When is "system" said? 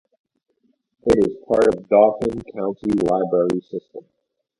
3.61-4.03